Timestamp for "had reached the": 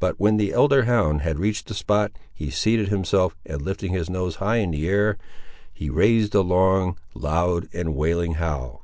1.22-1.74